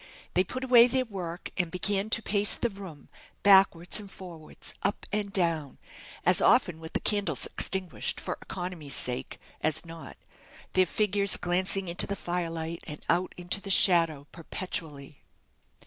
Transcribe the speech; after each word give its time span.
They 0.33 0.43
put 0.43 0.63
away 0.63 0.87
their 0.87 1.05
work, 1.05 1.51
and 1.57 1.69
began 1.69 2.09
to 2.09 2.23
pace 2.23 2.55
the 2.55 2.71
room 2.71 3.07
backwards 3.43 3.99
and 3.99 4.09
forwards, 4.09 4.73
up 4.81 5.05
and 5.13 5.31
down, 5.31 5.77
as 6.25 6.41
often 6.41 6.79
with 6.79 6.93
the 6.93 6.99
candles 6.99 7.45
extinguished, 7.45 8.19
for 8.19 8.35
economy's 8.41 8.95
sake, 8.95 9.37
as 9.61 9.85
not, 9.85 10.17
their 10.73 10.87
figures 10.87 11.37
glancing 11.37 11.87
into 11.87 12.07
the 12.07 12.15
fire 12.15 12.49
light, 12.49 12.83
and 12.87 13.05
out 13.09 13.35
into 13.37 13.61
the 13.61 13.69
shadow, 13.69 14.25
perpetually. 14.31 15.21